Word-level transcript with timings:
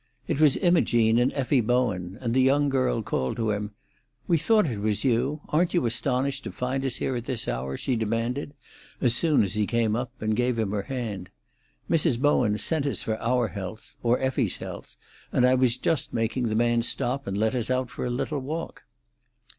It 0.27 0.41
was 0.41 0.57
Imogene 0.57 1.19
and 1.19 1.31
Effie 1.33 1.61
Bowen, 1.61 2.17
and 2.21 2.33
the 2.33 2.41
young 2.41 2.69
girl 2.69 3.03
called 3.03 3.35
to 3.35 3.51
him: 3.51 3.69
"We 4.25 4.35
thought 4.39 4.65
it 4.65 4.79
was 4.79 5.03
you. 5.03 5.41
Aren't 5.49 5.75
you 5.75 5.85
astonished 5.85 6.43
to 6.45 6.51
find 6.51 6.83
us 6.87 6.95
here 6.95 7.15
at 7.15 7.25
this 7.25 7.47
hour?" 7.47 7.77
she 7.77 7.95
demanded, 7.95 8.55
as 8.99 9.15
soon 9.15 9.43
as 9.43 9.53
he 9.53 9.67
came 9.67 9.95
up, 9.95 10.11
and 10.19 10.35
gave 10.35 10.57
him 10.57 10.71
her 10.71 10.81
hand. 10.81 11.29
"Mrs. 11.87 12.19
Bowen 12.19 12.57
sent 12.57 12.87
us 12.87 13.03
for 13.03 13.21
our 13.21 13.49
health—or 13.49 14.17
Effie's 14.17 14.57
health—and 14.57 15.45
I 15.45 15.53
was 15.53 15.77
just 15.77 16.13
making 16.13 16.47
the 16.47 16.55
man 16.55 16.81
stop 16.81 17.27
and 17.27 17.37
let 17.37 17.53
us 17.53 17.69
out 17.69 17.91
for 17.91 18.03
a 18.03 18.09
little 18.09 18.39
walk." 18.39 18.85